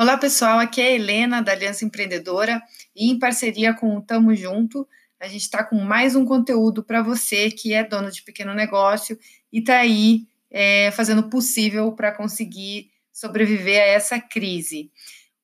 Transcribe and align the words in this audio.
Olá, 0.00 0.16
pessoal. 0.16 0.60
Aqui 0.60 0.80
é 0.80 0.84
a 0.84 0.90
Helena, 0.92 1.42
da 1.42 1.50
Aliança 1.50 1.84
Empreendedora, 1.84 2.62
e 2.94 3.10
em 3.10 3.18
parceria 3.18 3.74
com 3.74 3.96
o 3.96 4.00
Tamo 4.00 4.32
Junto, 4.32 4.86
a 5.18 5.26
gente 5.26 5.40
está 5.40 5.64
com 5.64 5.74
mais 5.74 6.14
um 6.14 6.24
conteúdo 6.24 6.84
para 6.84 7.02
você 7.02 7.50
que 7.50 7.74
é 7.74 7.82
dono 7.82 8.08
de 8.08 8.22
pequeno 8.22 8.54
negócio 8.54 9.18
e 9.52 9.58
está 9.58 9.78
aí 9.78 10.28
é, 10.52 10.92
fazendo 10.92 11.22
o 11.22 11.28
possível 11.28 11.90
para 11.90 12.12
conseguir 12.12 12.92
sobreviver 13.12 13.82
a 13.82 13.86
essa 13.86 14.20
crise. 14.20 14.88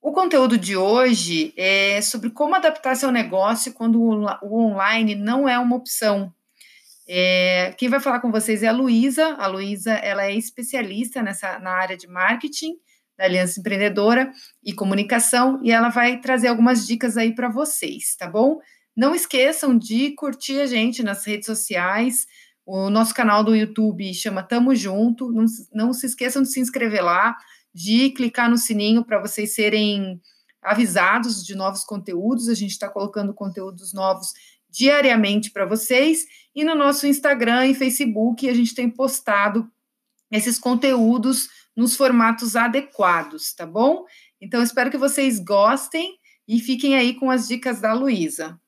O 0.00 0.12
conteúdo 0.12 0.57
de 0.57 0.77
hoje 0.77 1.52
é 1.57 2.00
sobre 2.00 2.30
como 2.30 2.55
adaptar 2.55 2.95
seu 2.95 3.11
negócio 3.11 3.73
quando 3.73 4.00
o 4.00 4.57
online 4.57 5.16
não 5.16 5.48
é 5.48 5.59
uma 5.59 5.75
opção. 5.75 6.32
É, 7.09 7.75
quem 7.77 7.89
vai 7.89 7.98
falar 7.98 8.21
com 8.21 8.30
vocês 8.30 8.62
é 8.62 8.68
a 8.68 8.73
Luísa. 8.73 9.34
A 9.34 9.48
Luísa 9.48 9.95
ela 9.95 10.27
é 10.27 10.32
especialista 10.32 11.21
nessa, 11.25 11.59
na 11.59 11.73
área 11.73 11.96
de 11.96 12.07
marketing 12.07 12.77
da 13.16 13.24
Aliança 13.24 13.60
Empreendedora 13.60 14.32
e 14.62 14.72
Comunicação, 14.72 15.60
e 15.62 15.70
ela 15.70 15.88
vai 15.88 16.20
trazer 16.20 16.48
algumas 16.48 16.86
dicas 16.86 17.16
aí 17.16 17.34
para 17.34 17.48
vocês, 17.48 18.16
tá 18.16 18.28
bom? 18.28 18.59
Não 18.96 19.14
esqueçam 19.14 19.77
de 19.77 20.12
curtir 20.12 20.60
a 20.60 20.66
gente 20.66 21.02
nas 21.02 21.24
redes 21.24 21.46
sociais. 21.46 22.27
O 22.64 22.88
nosso 22.88 23.14
canal 23.14 23.42
do 23.42 23.55
YouTube 23.55 24.14
chama 24.14 24.42
Tamo 24.42 24.74
Junto. 24.74 25.32
Não, 25.32 25.45
não 25.72 25.92
se 25.92 26.06
esqueçam 26.06 26.42
de 26.42 26.50
se 26.50 26.60
inscrever 26.60 27.05
lá, 27.05 27.36
de 27.74 28.10
clicar 28.10 28.48
no 28.48 28.56
sininho 28.56 29.05
para 29.05 29.20
vocês 29.20 29.55
serem 29.55 30.20
avisados 30.62 31.44
de 31.44 31.55
novos 31.56 31.83
conteúdos. 31.83 32.48
A 32.48 32.55
gente 32.55 32.70
está 32.70 32.88
colocando 32.88 33.34
conteúdos 33.34 33.92
novos 33.92 34.33
diariamente 34.70 35.50
para 35.50 35.66
vocês. 35.66 36.24
E 36.55 36.64
no 36.64 36.74
nosso 36.74 37.06
Instagram 37.06 37.66
e 37.66 37.74
Facebook 37.74 38.48
a 38.48 38.55
gente 38.55 38.74
tem 38.74 38.88
postado 38.88 39.69
esses 40.34 40.59
conteúdos 40.59 41.48
nos 41.77 41.97
formatos 41.97 42.56
adequados, 42.56 43.55
tá 43.55 43.65
bom? 43.65 44.05
Então, 44.41 44.62
espero 44.62 44.91
que 44.91 44.98
vocês 44.98 45.38
gostem 45.38 46.19
e 46.47 46.59
fiquem 46.59 46.97
aí 46.97 47.15
com 47.15 47.31
as 47.31 47.47
dicas 47.47 47.81
da 47.81 47.92
Luísa. 47.92 48.58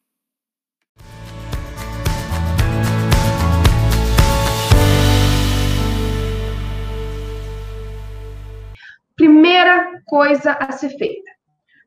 Primeira 9.17 10.03
coisa 10.07 10.53
a 10.53 10.71
ser 10.71 10.91
feita: 10.97 11.31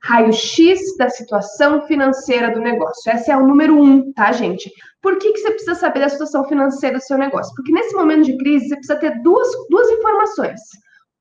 raio-x 0.03 0.95
da 0.97 1.09
situação 1.09 1.86
financeira 1.88 2.52
do 2.52 2.59
negócio. 2.59 3.11
Esse 3.11 3.31
é 3.31 3.38
o 3.38 3.45
número 3.45 3.78
um, 3.78 4.11
tá, 4.14 4.31
gente? 4.31 4.72
Por 5.02 5.17
que, 5.17 5.33
que 5.33 5.39
você 5.39 5.52
precisa 5.52 5.75
saber 5.75 6.00
da 6.00 6.09
situação 6.09 6.45
financeira 6.45 6.97
do 6.97 7.03
seu 7.03 7.17
negócio? 7.17 7.53
Porque 7.56 7.72
nesse 7.72 7.95
momento 7.95 8.25
de 8.25 8.38
crise, 8.38 8.67
você 8.67 8.75
precisa 8.75 9.00
ter 9.00 9.22
duas, 9.22 9.47
duas 9.69 9.89
informações. 9.89 10.59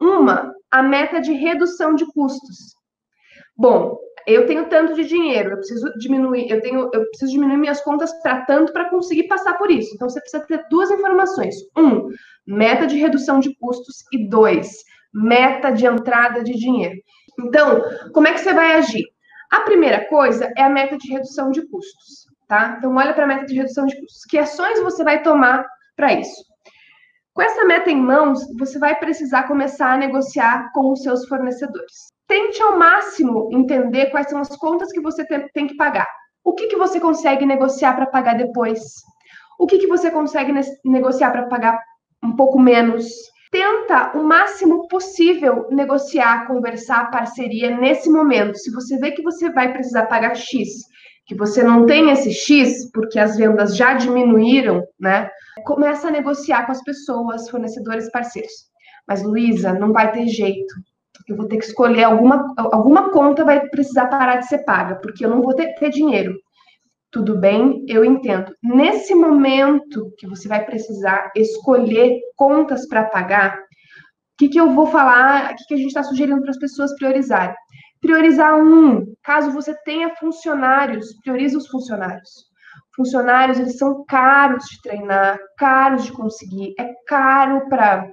Uma, 0.00 0.52
a 0.70 0.82
meta 0.82 1.20
de 1.20 1.32
redução 1.32 1.94
de 1.94 2.06
custos. 2.12 2.76
Bom, 3.56 3.98
eu 4.26 4.46
tenho 4.46 4.68
tanto 4.68 4.94
de 4.94 5.04
dinheiro, 5.04 5.50
eu 5.50 5.56
preciso 5.56 5.92
diminuir, 5.98 6.50
eu 6.50 6.60
tenho, 6.60 6.90
eu 6.92 7.08
preciso 7.08 7.32
diminuir 7.32 7.56
minhas 7.56 7.80
contas 7.80 8.12
para 8.22 8.44
tanto 8.44 8.72
para 8.72 8.90
conseguir 8.90 9.26
passar 9.26 9.54
por 9.54 9.70
isso. 9.70 9.94
Então 9.94 10.08
você 10.08 10.20
precisa 10.20 10.44
ter 10.46 10.64
duas 10.70 10.90
informações: 10.90 11.56
um, 11.76 12.08
meta 12.46 12.86
de 12.86 12.96
redução 12.98 13.40
de 13.40 13.56
custos 13.58 14.04
e 14.12 14.28
dois, 14.28 14.84
meta 15.12 15.70
de 15.70 15.86
entrada 15.86 16.44
de 16.44 16.52
dinheiro. 16.52 16.94
Então, 17.38 17.82
como 18.12 18.26
é 18.26 18.32
que 18.32 18.40
você 18.40 18.52
vai 18.52 18.74
agir? 18.74 19.04
A 19.50 19.60
primeira 19.60 20.06
coisa 20.08 20.52
é 20.56 20.62
a 20.62 20.68
meta 20.68 20.98
de 20.98 21.10
redução 21.10 21.50
de 21.50 21.62
custos, 21.68 22.26
tá? 22.46 22.74
Então 22.76 22.94
olha 22.94 23.14
para 23.14 23.24
a 23.24 23.26
meta 23.26 23.46
de 23.46 23.54
redução 23.54 23.86
de 23.86 23.98
custos. 23.98 24.24
Que 24.28 24.38
ações 24.38 24.80
você 24.80 25.02
vai 25.02 25.22
tomar 25.22 25.64
para 25.96 26.12
isso? 26.12 26.44
Com 27.32 27.42
essa 27.42 27.64
meta 27.64 27.90
em 27.90 27.96
mãos, 27.96 28.40
você 28.58 28.78
vai 28.78 28.98
precisar 28.98 29.44
começar 29.44 29.92
a 29.92 29.96
negociar 29.96 30.70
com 30.72 30.92
os 30.92 31.02
seus 31.02 31.26
fornecedores. 31.26 32.08
Tente 32.26 32.60
ao 32.60 32.76
máximo 32.76 33.48
entender 33.52 34.10
quais 34.10 34.28
são 34.28 34.40
as 34.40 34.54
contas 34.56 34.92
que 34.92 35.00
você 35.00 35.24
tem 35.54 35.66
que 35.66 35.76
pagar. 35.76 36.06
O 36.44 36.52
que, 36.54 36.66
que 36.66 36.76
você 36.76 37.00
consegue 37.00 37.46
negociar 37.46 37.94
para 37.94 38.06
pagar 38.06 38.34
depois? 38.34 38.80
O 39.58 39.66
que, 39.66 39.78
que 39.78 39.86
você 39.86 40.10
consegue 40.10 40.52
negociar 40.84 41.30
para 41.30 41.46
pagar 41.46 41.80
um 42.22 42.34
pouco 42.34 42.58
menos? 42.58 43.06
Tenta 43.50 44.12
o 44.14 44.22
máximo 44.22 44.86
possível 44.88 45.66
negociar, 45.70 46.46
conversar, 46.46 47.10
parceria 47.10 47.76
nesse 47.76 48.10
momento. 48.10 48.58
Se 48.58 48.70
você 48.70 48.98
vê 48.98 49.12
que 49.12 49.22
você 49.22 49.50
vai 49.50 49.72
precisar 49.72 50.06
pagar 50.06 50.34
X, 50.34 50.84
que 51.26 51.34
você 51.34 51.62
não 51.62 51.86
tem 51.86 52.10
esse 52.10 52.30
X, 52.32 52.90
porque 52.92 53.18
as 53.18 53.36
vendas 53.36 53.76
já 53.76 53.94
diminuíram, 53.94 54.82
né? 54.98 55.30
Começa 55.64 56.08
a 56.08 56.10
negociar 56.10 56.66
com 56.66 56.72
as 56.72 56.82
pessoas, 56.82 57.48
fornecedores, 57.48 58.10
parceiros. 58.10 58.52
Mas, 59.06 59.22
Luísa, 59.22 59.72
não 59.72 59.92
vai 59.92 60.12
ter 60.12 60.26
jeito. 60.26 60.74
Eu 61.26 61.36
vou 61.36 61.46
ter 61.46 61.58
que 61.58 61.64
escolher 61.64 62.04
alguma, 62.04 62.54
alguma 62.56 63.10
conta 63.10 63.44
vai 63.44 63.66
precisar 63.68 64.06
parar 64.06 64.36
de 64.36 64.48
ser 64.48 64.64
paga, 64.64 64.96
porque 64.96 65.24
eu 65.24 65.30
não 65.30 65.42
vou 65.42 65.54
ter, 65.54 65.74
ter 65.74 65.90
dinheiro. 65.90 66.34
Tudo 67.10 67.38
bem, 67.38 67.84
eu 67.88 68.04
entendo. 68.04 68.54
Nesse 68.62 69.14
momento 69.14 70.12
que 70.18 70.26
você 70.26 70.46
vai 70.46 70.64
precisar 70.64 71.30
escolher 71.34 72.18
contas 72.36 72.86
para 72.86 73.04
pagar, 73.04 73.56
o 73.56 73.60
que, 74.38 74.48
que 74.48 74.60
eu 74.60 74.72
vou 74.72 74.86
falar, 74.86 75.52
o 75.52 75.56
que, 75.56 75.64
que 75.64 75.74
a 75.74 75.76
gente 75.78 75.88
está 75.88 76.02
sugerindo 76.02 76.40
para 76.42 76.50
as 76.50 76.58
pessoas 76.58 76.94
priorizarem? 76.96 77.56
Priorizar 78.00 78.56
um, 78.56 79.04
caso 79.22 79.50
você 79.50 79.74
tenha 79.84 80.14
funcionários, 80.16 81.16
priorize 81.22 81.56
os 81.56 81.66
funcionários 81.66 82.48
funcionários 82.98 83.60
eles 83.60 83.78
são 83.78 84.04
caros 84.06 84.64
de 84.64 84.82
treinar, 84.82 85.38
caros 85.56 86.04
de 86.04 86.12
conseguir, 86.12 86.74
é 86.78 86.92
caro 87.06 87.68
para 87.68 88.10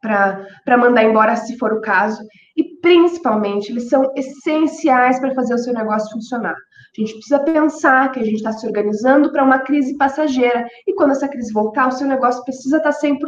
para 0.00 0.78
mandar 0.78 1.04
embora 1.04 1.36
se 1.36 1.58
for 1.58 1.72
o 1.72 1.80
caso, 1.80 2.22
e 2.56 2.80
principalmente 2.80 3.70
eles 3.70 3.88
são 3.88 4.12
essenciais 4.16 5.18
para 5.20 5.34
fazer 5.34 5.54
o 5.54 5.58
seu 5.58 5.74
negócio 5.74 6.10
funcionar. 6.12 6.54
A 6.54 7.00
gente 7.00 7.14
precisa 7.14 7.38
pensar 7.40 8.10
que 8.10 8.20
a 8.20 8.24
gente 8.24 8.36
está 8.36 8.52
se 8.52 8.66
organizando 8.66 9.30
para 9.30 9.44
uma 9.44 9.60
crise 9.60 9.96
passageira, 9.96 10.66
e 10.86 10.94
quando 10.94 11.12
essa 11.12 11.28
crise 11.28 11.52
voltar, 11.52 11.88
o 11.88 11.92
seu 11.92 12.06
negócio 12.06 12.44
precisa 12.44 12.78
estar 12.78 12.92
tá 12.92 12.98
100%. 12.98 13.18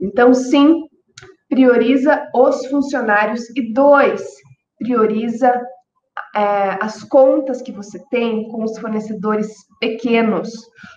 Então, 0.00 0.32
sim, 0.32 0.82
prioriza 1.48 2.26
os 2.34 2.66
funcionários, 2.66 3.48
e 3.56 3.72
dois, 3.72 4.22
prioriza 4.78 5.60
é, 6.34 6.78
as 6.80 7.02
contas 7.04 7.62
que 7.62 7.70
você 7.70 7.98
tem 8.10 8.48
com 8.48 8.64
os 8.64 8.76
fornecedores 8.78 9.48
pequenos, 9.78 10.50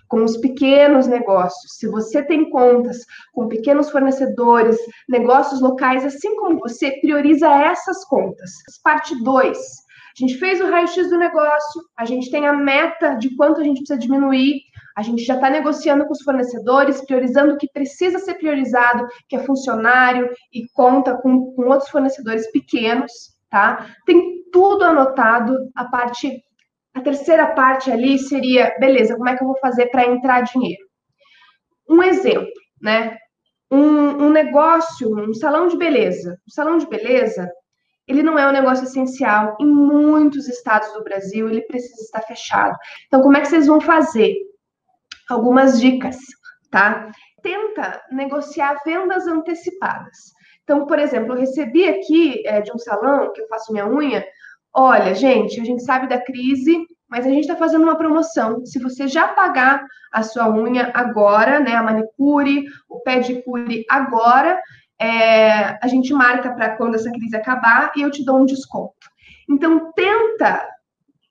com 0.07 0.23
os 0.23 0.37
pequenos 0.37 1.05
negócios. 1.05 1.77
Se 1.77 1.87
você 1.87 2.23
tem 2.23 2.49
contas 2.49 3.05
com 3.33 3.47
pequenos 3.47 3.89
fornecedores, 3.91 4.77
negócios 5.07 5.61
locais, 5.61 6.03
assim 6.03 6.35
como 6.37 6.59
você, 6.59 6.91
prioriza 7.01 7.47
essas 7.47 8.03
contas. 8.05 8.51
Parte 8.83 9.21
2. 9.23 9.57
A 9.57 10.19
gente 10.19 10.37
fez 10.39 10.59
o 10.59 10.65
raio-x 10.65 11.09
do 11.11 11.17
negócio, 11.17 11.83
a 11.95 12.03
gente 12.03 12.31
tem 12.31 12.47
a 12.47 12.53
meta 12.53 13.13
de 13.13 13.35
quanto 13.35 13.61
a 13.61 13.63
gente 13.63 13.77
precisa 13.77 13.99
diminuir, 13.99 14.61
a 14.95 15.03
gente 15.03 15.23
já 15.23 15.35
está 15.35 15.47
negociando 15.47 16.07
com 16.07 16.11
os 16.11 16.23
fornecedores, 16.23 17.05
priorizando 17.05 17.53
o 17.53 17.57
que 17.57 17.69
precisa 17.71 18.17
ser 18.17 18.33
priorizado, 18.33 19.07
que 19.29 19.35
é 19.35 19.39
funcionário 19.43 20.27
e 20.51 20.67
conta 20.73 21.15
com, 21.17 21.51
com 21.53 21.67
outros 21.67 21.91
fornecedores 21.91 22.51
pequenos, 22.51 23.36
tá? 23.49 23.87
Tem 24.05 24.43
tudo 24.51 24.83
anotado. 24.83 25.55
A 25.75 25.85
parte, 25.85 26.41
a 26.93 27.01
terceira 27.01 27.47
parte 27.47 27.91
ali 27.91 28.17
seria, 28.17 28.75
beleza, 28.79 29.15
como 29.15 29.29
é 29.29 29.35
que 29.35 29.43
eu 29.43 29.47
vou 29.47 29.59
fazer 29.59 29.87
para 29.87 30.05
entrar 30.05 30.41
dinheiro? 30.41 30.85
Um 31.89 32.03
exemplo, 32.03 32.51
né? 32.81 33.17
Um, 33.71 34.25
um 34.25 34.29
negócio, 34.29 35.13
um 35.17 35.33
salão 35.33 35.67
de 35.67 35.77
beleza. 35.77 36.37
O 36.47 36.51
salão 36.51 36.77
de 36.77 36.87
beleza, 36.87 37.49
ele 38.07 38.23
não 38.23 38.39
é 38.39 38.47
um 38.47 38.53
negócio 38.53 38.85
essencial. 38.85 39.57
Em 39.59 39.67
muitos 39.67 40.47
estados 40.47 40.91
do 40.93 41.03
Brasil, 41.03 41.49
ele 41.49 41.61
precisa 41.61 42.01
estar 42.01 42.21
fechado. 42.21 42.75
Então, 43.07 43.21
como 43.21 43.35
é 43.37 43.41
que 43.41 43.47
vocês 43.47 43.67
vão 43.67 43.81
fazer? 43.81 44.35
Algumas 45.29 45.79
dicas, 45.79 46.17
tá? 46.71 47.11
Tenta 47.43 48.01
negociar 48.11 48.81
vendas 48.85 49.27
antecipadas. 49.27 50.36
Então, 50.67 50.85
por 50.85 50.99
exemplo, 50.99 51.33
eu 51.33 51.39
recebi 51.39 51.87
aqui 51.87 52.45
é, 52.45 52.59
de 52.59 52.73
um 52.73 52.77
salão 52.77 53.31
que 53.31 53.39
eu 53.39 53.47
faço 53.47 53.71
minha 53.71 53.87
unha. 53.87 54.25
Olha, 54.75 55.15
gente, 55.15 55.61
a 55.61 55.63
gente 55.63 55.81
sabe 55.81 56.09
da 56.09 56.19
crise, 56.19 56.85
mas 57.07 57.25
a 57.25 57.29
gente 57.29 57.43
está 57.43 57.55
fazendo 57.55 57.83
uma 57.83 57.95
promoção. 57.95 58.65
Se 58.65 58.77
você 58.77 59.07
já 59.07 59.29
pagar 59.29 59.81
a 60.11 60.23
sua 60.23 60.49
unha 60.53 60.91
agora, 60.93 61.61
né, 61.61 61.73
a 61.73 61.81
manicure, 61.81 62.65
o 62.89 62.99
pedicure 62.99 63.85
agora, 63.89 64.61
é, 64.99 65.77
a 65.81 65.87
gente 65.87 66.13
marca 66.13 66.51
para 66.51 66.75
quando 66.75 66.95
essa 66.95 67.09
crise 67.11 67.37
acabar 67.37 67.93
e 67.95 68.01
eu 68.01 68.11
te 68.11 68.25
dou 68.25 68.41
um 68.41 68.45
desconto. 68.45 69.07
Então, 69.49 69.93
tenta 69.93 70.67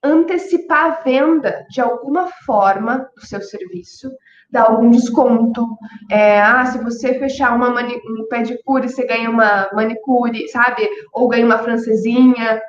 antecipar 0.06 0.85
a 0.85 1.03
venda 1.03 1.67
de 1.70 1.81
alguma 1.81 2.29
forma 2.44 3.08
do 3.14 3.26
seu 3.26 3.41
serviço, 3.43 4.11
dar 4.50 4.70
algum 4.70 4.91
desconto. 4.91 5.67
É, 6.11 6.41
ah, 6.41 6.64
se 6.67 6.79
você 6.79 7.19
fechar 7.19 7.55
uma 7.55 7.70
um 7.70 8.26
pedicure, 8.29 8.88
você 8.88 9.06
ganha 9.06 9.31
uma 9.31 9.69
manicure, 9.73 10.49
sabe? 10.49 10.88
Ou 11.12 11.29
ganha 11.29 11.44
uma 11.44 11.58
francesinha. 11.58 12.61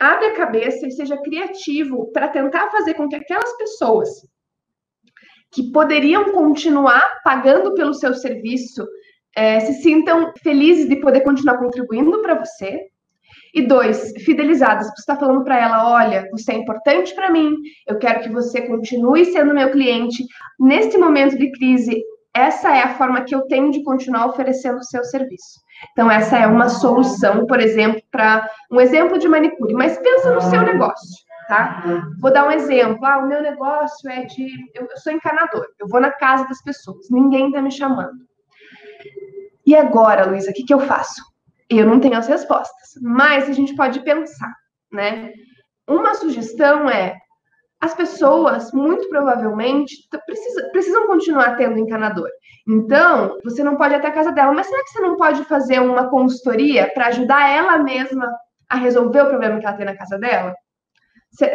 Abre 0.00 0.26
a 0.26 0.36
cabeça 0.36 0.86
e 0.86 0.92
seja 0.92 1.16
criativo 1.16 2.10
para 2.12 2.28
tentar 2.28 2.70
fazer 2.70 2.94
com 2.94 3.08
que 3.08 3.16
aquelas 3.16 3.56
pessoas 3.56 4.08
que 5.50 5.72
poderiam 5.72 6.32
continuar 6.32 7.20
pagando 7.24 7.74
pelo 7.74 7.94
seu 7.94 8.14
serviço 8.14 8.86
é, 9.34 9.60
se 9.60 9.82
sintam 9.82 10.32
felizes 10.42 10.88
de 10.88 10.96
poder 10.96 11.22
continuar 11.22 11.58
contribuindo 11.58 12.20
para 12.22 12.34
você 12.34 12.88
E 13.54 13.62
dois, 13.62 14.12
fidelizadas. 14.24 14.86
Você 14.86 15.00
está 15.00 15.16
falando 15.16 15.44
para 15.44 15.58
ela: 15.58 15.90
olha, 15.92 16.28
você 16.30 16.52
é 16.52 16.56
importante 16.56 17.14
para 17.14 17.30
mim, 17.30 17.54
eu 17.86 17.98
quero 17.98 18.20
que 18.20 18.28
você 18.28 18.62
continue 18.62 19.24
sendo 19.26 19.54
meu 19.54 19.70
cliente. 19.70 20.24
Neste 20.58 20.98
momento 20.98 21.36
de 21.36 21.50
crise, 21.52 22.02
essa 22.34 22.74
é 22.74 22.82
a 22.82 22.94
forma 22.94 23.24
que 23.24 23.34
eu 23.34 23.42
tenho 23.42 23.70
de 23.70 23.82
continuar 23.82 24.26
oferecendo 24.26 24.78
o 24.78 24.84
seu 24.84 25.02
serviço. 25.04 25.60
Então, 25.92 26.10
essa 26.10 26.36
é 26.36 26.46
uma 26.46 26.68
solução, 26.68 27.46
por 27.46 27.60
exemplo, 27.60 28.00
para 28.10 28.48
um 28.70 28.80
exemplo 28.80 29.18
de 29.18 29.28
manicure, 29.28 29.74
mas 29.74 29.98
pensa 29.98 30.32
no 30.32 30.40
seu 30.40 30.62
negócio, 30.62 31.24
tá? 31.48 31.82
Vou 32.20 32.32
dar 32.32 32.46
um 32.46 32.50
exemplo. 32.50 33.04
Ah, 33.04 33.18
o 33.18 33.28
meu 33.28 33.42
negócio 33.42 34.10
é 34.10 34.24
de. 34.24 34.48
Eu, 34.74 34.86
sou 34.96 35.12
encanador, 35.12 35.66
eu 35.78 35.88
vou 35.88 36.00
na 36.00 36.10
casa 36.10 36.46
das 36.48 36.62
pessoas, 36.62 37.08
ninguém 37.10 37.48
está 37.48 37.62
me 37.62 37.70
chamando. 37.70 38.26
E 39.66 39.74
agora, 39.74 40.26
Luísa, 40.26 40.50
o 40.50 40.54
que, 40.54 40.64
que 40.64 40.74
eu 40.74 40.80
faço? 40.80 41.22
Eu 41.70 41.86
não 41.86 42.00
tenho 42.00 42.16
as 42.16 42.26
respostas, 42.26 42.90
mas 43.02 43.48
a 43.48 43.52
gente 43.52 43.74
pode 43.74 44.00
pensar, 44.00 44.52
né? 44.92 45.32
Uma 45.86 46.14
sugestão 46.14 46.88
é 46.88 47.16
as 47.80 47.94
pessoas, 47.94 48.72
muito 48.72 49.08
provavelmente, 49.08 49.94
precisa, 50.26 50.68
precisam 50.70 51.06
continuar 51.06 51.56
tendo 51.56 51.78
encanador. 51.78 52.28
Então, 52.66 53.38
você 53.44 53.62
não 53.62 53.76
pode 53.76 53.94
ir 53.94 53.96
até 53.98 54.08
a 54.08 54.12
casa 54.12 54.32
dela, 54.32 54.52
mas 54.52 54.66
será 54.66 54.82
que 54.82 54.90
você 54.90 55.00
não 55.00 55.16
pode 55.16 55.44
fazer 55.44 55.80
uma 55.80 56.10
consultoria 56.10 56.90
para 56.92 57.06
ajudar 57.06 57.48
ela 57.48 57.78
mesma 57.78 58.28
a 58.68 58.76
resolver 58.76 59.22
o 59.22 59.28
problema 59.28 59.60
que 59.60 59.66
ela 59.66 59.76
tem 59.76 59.86
na 59.86 59.96
casa 59.96 60.18
dela? 60.18 60.54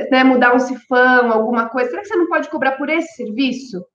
Né, 0.10 0.24
mudar 0.24 0.56
um 0.56 0.60
sifão, 0.60 1.32
alguma 1.32 1.68
coisa. 1.68 1.90
Será 1.90 2.02
que 2.02 2.08
você 2.08 2.16
não 2.16 2.28
pode 2.28 2.50
cobrar 2.50 2.74
por 2.74 2.90
esse 2.90 3.16
serviço? 3.16 3.86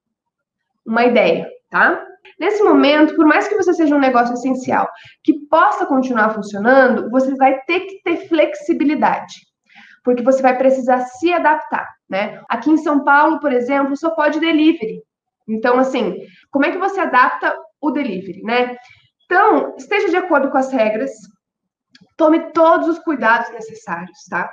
Uma 0.84 1.06
ideia, 1.06 1.48
tá? 1.70 2.04
Nesse 2.38 2.62
momento, 2.62 3.14
por 3.14 3.26
mais 3.26 3.48
que 3.48 3.56
você 3.56 3.72
seja 3.74 3.94
um 3.94 4.00
negócio 4.00 4.34
essencial 4.34 4.88
que 5.22 5.46
possa 5.48 5.86
continuar 5.86 6.30
funcionando, 6.30 7.10
você 7.10 7.34
vai 7.36 7.60
ter 7.60 7.80
que 7.80 8.02
ter 8.02 8.28
flexibilidade, 8.28 9.34
porque 10.04 10.22
você 10.22 10.40
vai 10.42 10.56
precisar 10.56 11.00
se 11.00 11.32
adaptar, 11.32 11.88
né? 12.08 12.40
Aqui 12.48 12.70
em 12.70 12.78
São 12.78 13.04
Paulo, 13.04 13.40
por 13.40 13.52
exemplo, 13.52 13.96
só 13.96 14.10
pode 14.10 14.40
delivery. 14.40 15.02
Então, 15.48 15.78
assim, 15.78 16.16
como 16.50 16.66
é 16.66 16.72
que 16.72 16.78
você 16.78 17.00
adapta 17.00 17.54
o 17.80 17.90
delivery, 17.90 18.42
né? 18.42 18.76
Então, 19.24 19.74
esteja 19.76 20.08
de 20.08 20.16
acordo 20.16 20.50
com 20.50 20.58
as 20.58 20.72
regras, 20.72 21.10
tome 22.16 22.52
todos 22.52 22.88
os 22.88 22.98
cuidados 22.98 23.50
necessários, 23.50 24.18
tá? 24.28 24.50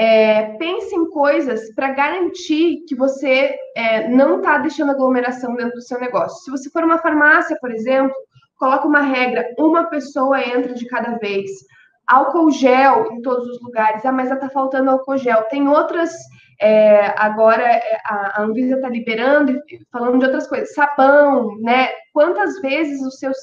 É, 0.00 0.56
pense 0.58 0.94
em 0.94 1.10
coisas 1.10 1.74
para 1.74 1.90
garantir 1.90 2.84
que 2.86 2.94
você 2.94 3.58
é, 3.76 4.06
não 4.06 4.36
está 4.36 4.56
deixando 4.58 4.92
aglomeração 4.92 5.56
dentro 5.56 5.74
do 5.74 5.82
seu 5.82 5.98
negócio. 5.98 6.44
Se 6.44 6.52
você 6.52 6.70
for 6.70 6.84
uma 6.84 6.98
farmácia, 6.98 7.58
por 7.60 7.72
exemplo, 7.72 8.14
coloque 8.56 8.86
uma 8.86 9.00
regra: 9.00 9.44
uma 9.58 9.86
pessoa 9.86 10.40
entra 10.40 10.72
de 10.72 10.86
cada 10.86 11.18
vez. 11.18 11.50
Álcool 12.06 12.52
gel 12.52 13.10
em 13.10 13.20
todos 13.22 13.48
os 13.48 13.60
lugares. 13.60 14.06
Ah, 14.06 14.12
mas 14.12 14.30
está 14.30 14.48
faltando 14.48 14.88
álcool 14.88 15.18
gel. 15.18 15.42
Tem 15.50 15.68
outras. 15.68 16.14
É, 16.60 17.12
agora 17.20 17.64
é, 17.64 17.98
a 18.04 18.42
Anvisa 18.42 18.76
está 18.76 18.88
liberando, 18.88 19.60
falando 19.90 20.20
de 20.20 20.26
outras 20.26 20.46
coisas. 20.46 20.74
Sabão, 20.74 21.58
né? 21.58 21.88
Quantas 22.12 22.60
vezes 22.60 23.02
os 23.02 23.18
seus 23.18 23.36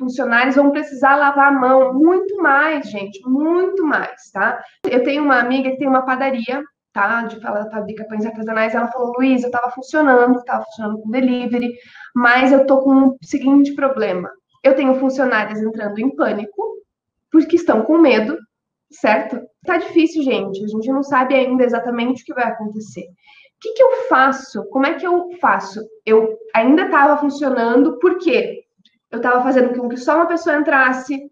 funcionários 0.00 0.56
vão 0.56 0.72
precisar 0.72 1.14
lavar 1.14 1.48
a 1.48 1.60
mão 1.60 1.94
muito 1.94 2.36
mais, 2.42 2.88
gente, 2.90 3.20
muito 3.28 3.84
mais, 3.86 4.30
tá? 4.32 4.60
Eu 4.90 5.04
tenho 5.04 5.22
uma 5.22 5.38
amiga 5.38 5.70
que 5.70 5.76
tem 5.76 5.86
uma 5.86 6.04
padaria, 6.04 6.62
tá? 6.92 7.22
De 7.22 7.38
falar 7.40 7.70
fabrica 7.70 8.06
pães 8.08 8.26
artesanais, 8.26 8.74
ela 8.74 8.88
falou, 8.88 9.12
Luísa, 9.16 9.46
estava 9.46 9.70
funcionando, 9.70 10.38
estava 10.38 10.64
funcionando 10.64 11.00
com 11.00 11.10
delivery, 11.10 11.72
mas 12.16 12.50
eu 12.50 12.66
tô 12.66 12.82
com 12.82 13.08
o 13.08 13.16
seguinte 13.22 13.74
problema. 13.74 14.30
Eu 14.64 14.74
tenho 14.74 14.98
funcionárias 14.98 15.60
entrando 15.60 15.98
em 15.98 16.14
pânico, 16.16 16.62
porque 17.30 17.56
estão 17.56 17.82
com 17.82 17.98
medo, 17.98 18.36
certo? 18.90 19.40
Tá 19.64 19.76
difícil, 19.76 20.22
gente. 20.22 20.64
A 20.64 20.68
gente 20.68 20.88
não 20.90 21.02
sabe 21.02 21.34
ainda 21.34 21.64
exatamente 21.64 22.22
o 22.22 22.24
que 22.24 22.34
vai 22.34 22.44
acontecer. 22.44 23.02
O 23.02 23.60
que, 23.60 23.72
que 23.74 23.82
eu 23.82 23.90
faço? 24.08 24.64
Como 24.70 24.86
é 24.86 24.94
que 24.94 25.06
eu 25.06 25.30
faço? 25.40 25.80
Eu 26.04 26.36
ainda 26.54 26.86
estava 26.86 27.18
funcionando, 27.18 27.98
por 27.98 28.18
quê? 28.18 28.59
Eu 29.10 29.18
estava 29.18 29.42
fazendo 29.42 29.74
com 29.78 29.88
que 29.88 29.96
só 29.96 30.16
uma 30.16 30.26
pessoa 30.26 30.56
entrasse, 30.56 31.30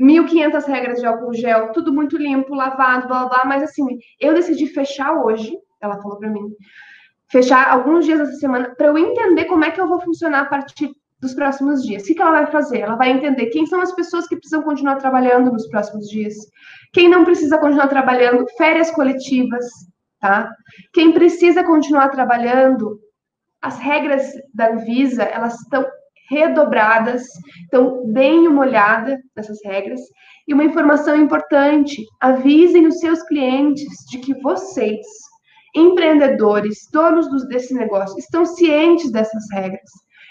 1.500 0.00 0.64
regras 0.66 1.00
de 1.00 1.06
álcool 1.06 1.34
gel, 1.34 1.72
tudo 1.72 1.92
muito 1.92 2.16
limpo, 2.16 2.54
lavado, 2.54 3.06
blá, 3.06 3.20
blá, 3.20 3.28
blá, 3.28 3.44
mas 3.44 3.62
assim, 3.62 3.84
eu 4.18 4.34
decidi 4.34 4.66
fechar 4.66 5.12
hoje, 5.22 5.56
ela 5.80 6.00
falou 6.00 6.18
para 6.18 6.30
mim, 6.30 6.48
fechar 7.30 7.70
alguns 7.70 8.04
dias 8.04 8.20
essa 8.20 8.36
semana, 8.36 8.74
para 8.74 8.88
eu 8.88 8.98
entender 8.98 9.44
como 9.44 9.64
é 9.64 9.70
que 9.70 9.80
eu 9.80 9.88
vou 9.88 10.00
funcionar 10.00 10.40
a 10.40 10.46
partir 10.46 10.90
dos 11.20 11.34
próximos 11.34 11.82
dias. 11.84 12.02
O 12.02 12.06
que, 12.06 12.14
que 12.14 12.20
ela 12.22 12.32
vai 12.32 12.46
fazer? 12.46 12.80
Ela 12.80 12.96
vai 12.96 13.10
entender 13.10 13.46
quem 13.46 13.64
são 13.64 13.80
as 13.80 13.92
pessoas 13.92 14.26
que 14.26 14.36
precisam 14.36 14.62
continuar 14.62 14.96
trabalhando 14.96 15.52
nos 15.52 15.68
próximos 15.68 16.08
dias, 16.08 16.34
quem 16.92 17.08
não 17.08 17.24
precisa 17.24 17.58
continuar 17.58 17.88
trabalhando, 17.88 18.46
férias 18.58 18.90
coletivas, 18.90 19.64
tá? 20.20 20.50
Quem 20.92 21.12
precisa 21.12 21.62
continuar 21.62 22.08
trabalhando, 22.08 22.98
as 23.60 23.78
regras 23.78 24.32
da 24.52 24.72
Anvisa, 24.72 25.22
elas 25.22 25.60
estão 25.60 25.86
redobradas. 26.28 27.22
Então, 27.66 28.04
deem 28.12 28.48
uma 28.48 28.62
olhada 28.62 29.18
nessas 29.36 29.58
regras. 29.64 30.00
E 30.46 30.54
uma 30.54 30.64
informação 30.64 31.16
importante: 31.16 32.04
avisem 32.20 32.86
os 32.86 32.98
seus 32.98 33.22
clientes 33.22 33.88
de 34.10 34.18
que 34.18 34.34
vocês, 34.40 35.06
empreendedores, 35.74 36.88
donos 36.92 37.26
desse 37.48 37.74
negócio, 37.74 38.18
estão 38.18 38.44
cientes 38.44 39.10
dessas 39.12 39.44
regras, 39.52 39.90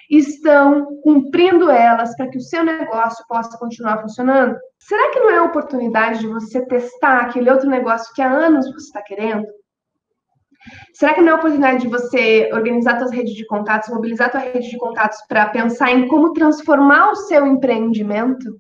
estão 0.09 0.85
cumprindo 1.01 1.71
elas 1.71 2.15
para 2.17 2.29
que 2.29 2.37
o 2.37 2.41
seu 2.41 2.63
negócio 2.63 3.25
possa 3.27 3.57
continuar 3.57 4.01
funcionando. 4.01 4.57
Será 4.79 5.11
que 5.11 5.19
não 5.19 5.29
é 5.29 5.37
a 5.37 5.43
oportunidade 5.43 6.19
de 6.19 6.27
você 6.27 6.65
testar 6.65 7.21
aquele 7.21 7.49
outro 7.49 7.69
negócio 7.69 8.13
que 8.13 8.21
há 8.21 8.29
anos 8.29 8.65
você 8.71 8.87
está 8.87 9.01
querendo? 9.01 9.47
Será 10.93 11.13
que 11.13 11.21
não 11.21 11.29
é 11.29 11.31
a 11.31 11.35
oportunidade 11.35 11.81
de 11.81 11.87
você 11.87 12.49
organizar 12.53 12.97
suas 12.99 13.11
redes 13.11 13.33
de 13.33 13.45
contatos, 13.45 13.89
mobilizar 13.89 14.31
sua 14.31 14.41
rede 14.41 14.69
de 14.69 14.77
contatos 14.77 15.17
para 15.27 15.49
pensar 15.49 15.91
em 15.91 16.07
como 16.07 16.33
transformar 16.33 17.11
o 17.11 17.15
seu 17.15 17.45
empreendimento? 17.47 18.59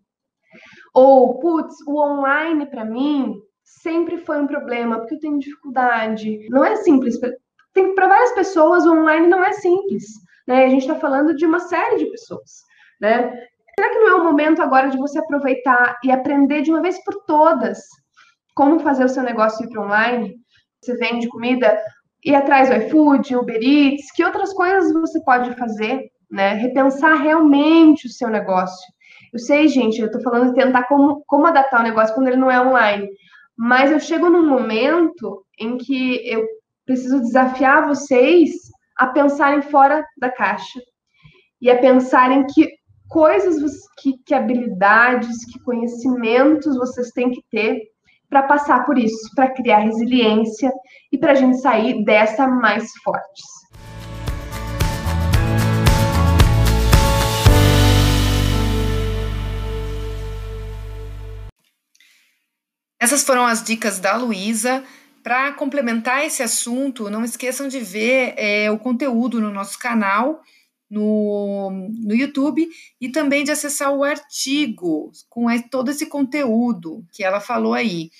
Ou, 0.93 1.39
putz, 1.39 1.75
o 1.87 1.99
online 1.99 2.65
para 2.65 2.83
mim 2.83 3.35
sempre 3.63 4.17
foi 4.17 4.39
um 4.41 4.47
problema, 4.47 4.99
porque 4.99 5.15
eu 5.15 5.19
tenho 5.19 5.39
dificuldade. 5.39 6.47
Não 6.49 6.65
é 6.65 6.75
simples. 6.77 7.19
Para 7.19 8.07
várias 8.07 8.31
pessoas, 8.33 8.85
o 8.85 8.91
online 8.91 9.27
não 9.27 9.43
é 9.43 9.53
simples. 9.53 10.03
Né? 10.47 10.65
A 10.65 10.69
gente 10.69 10.81
está 10.81 10.95
falando 10.95 11.35
de 11.35 11.45
uma 11.45 11.59
série 11.59 11.97
de 11.97 12.05
pessoas. 12.07 12.61
Né? 12.99 13.31
Será 13.75 13.89
que 13.89 13.99
não 13.99 14.09
é 14.09 14.15
o 14.15 14.23
momento 14.23 14.61
agora 14.61 14.89
de 14.89 14.97
você 14.97 15.19
aproveitar 15.19 15.97
e 16.03 16.11
aprender 16.11 16.61
de 16.61 16.71
uma 16.71 16.81
vez 16.81 17.01
por 17.03 17.23
todas 17.25 17.79
como 18.53 18.79
fazer 18.79 19.05
o 19.05 19.09
seu 19.09 19.23
negócio 19.23 19.65
ir 19.65 19.69
para 19.69 19.81
online? 19.81 20.35
Você 20.81 20.95
vende 20.97 21.27
comida, 21.27 21.79
ir 22.25 22.35
atrás 22.35 22.69
do 22.69 22.75
iFood, 22.75 23.35
Uber 23.35 23.61
Eats, 23.61 24.11
que 24.11 24.23
outras 24.23 24.53
coisas 24.53 24.91
você 24.93 25.23
pode 25.23 25.55
fazer, 25.55 26.11
né? 26.29 26.53
Repensar 26.53 27.15
realmente 27.15 28.07
o 28.07 28.09
seu 28.09 28.29
negócio. 28.29 28.91
Eu 29.31 29.39
sei, 29.39 29.67
gente, 29.67 29.99
eu 29.99 30.07
estou 30.07 30.21
falando 30.21 30.49
de 30.49 30.55
tentar 30.55 30.83
como, 30.83 31.23
como 31.27 31.45
adaptar 31.45 31.81
o 31.81 31.83
negócio 31.83 32.13
quando 32.15 32.27
ele 32.27 32.37
não 32.37 32.49
é 32.49 32.59
online, 32.59 33.07
mas 33.55 33.91
eu 33.91 33.99
chego 33.99 34.29
num 34.29 34.47
momento 34.47 35.45
em 35.59 35.77
que 35.77 36.27
eu 36.27 36.45
preciso 36.85 37.21
desafiar 37.21 37.87
vocês 37.87 38.51
a 38.97 39.07
pensarem 39.07 39.61
fora 39.61 40.05
da 40.17 40.29
caixa 40.29 40.79
e 41.61 41.69
a 41.69 41.77
pensarem 41.77 42.45
que 42.47 42.69
coisas, 43.07 43.55
que, 43.99 44.17
que 44.25 44.33
habilidades, 44.33 45.45
que 45.45 45.59
conhecimentos 45.59 46.75
vocês 46.75 47.11
têm 47.11 47.29
que 47.29 47.43
ter 47.51 47.90
para 48.31 48.43
passar 48.43 48.85
por 48.85 48.97
isso, 48.97 49.29
para 49.35 49.49
criar 49.49 49.79
resiliência 49.79 50.71
e 51.11 51.17
para 51.17 51.33
a 51.33 51.35
gente 51.35 51.59
sair 51.59 52.01
dessa 52.05 52.47
mais 52.47 52.89
fortes. 53.03 53.43
Essas 62.97 63.21
foram 63.25 63.45
as 63.45 63.61
dicas 63.61 63.99
da 63.99 64.15
Luísa. 64.15 64.81
Para 65.21 65.51
complementar 65.51 66.25
esse 66.25 66.41
assunto, 66.41 67.09
não 67.09 67.25
esqueçam 67.25 67.67
de 67.67 67.79
ver 67.79 68.33
é, 68.37 68.71
o 68.71 68.79
conteúdo 68.79 69.41
no 69.41 69.51
nosso 69.51 69.77
canal 69.77 70.41
no, 70.91 71.71
no 71.71 72.13
YouTube 72.13 72.67
e 72.99 73.09
também 73.09 73.45
de 73.45 73.51
acessar 73.51 73.93
o 73.93 74.03
artigo 74.03 75.09
com 75.29 75.45
todo 75.69 75.89
esse 75.89 76.07
conteúdo 76.07 77.05
que 77.13 77.23
ela 77.23 77.39
falou 77.39 77.73
aí. 77.73 78.11